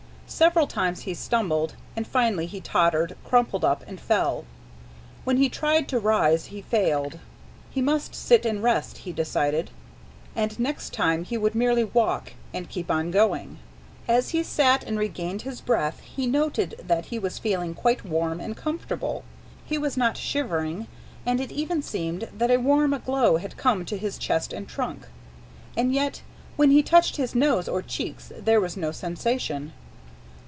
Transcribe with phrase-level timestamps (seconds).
[0.33, 4.45] Several times he stumbled, and finally he tottered, crumpled up, and fell.
[5.25, 7.19] When he tried to rise, he failed.
[7.69, 9.71] He must sit and rest, he decided,
[10.33, 13.59] and next time he would merely walk and keep on going.
[14.07, 18.39] As he sat and regained his breath, he noted that he was feeling quite warm
[18.39, 19.25] and comfortable.
[19.65, 20.87] He was not shivering,
[21.25, 25.07] and it even seemed that a warm glow had come to his chest and trunk.
[25.75, 26.21] And yet,
[26.55, 29.73] when he touched his nose or cheeks, there was no sensation.